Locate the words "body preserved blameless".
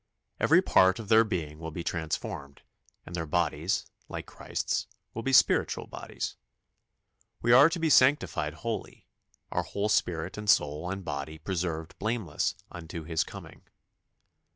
11.05-12.55